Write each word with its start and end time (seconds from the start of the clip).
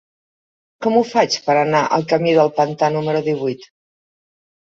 Com 0.85 0.95
ho 0.99 1.01
faig 1.09 1.35
per 1.49 1.57
anar 1.65 1.81
al 1.99 2.07
camí 2.13 2.33
del 2.39 2.51
Pantà 2.59 2.89
número 2.97 3.23
divuit? 3.27 3.67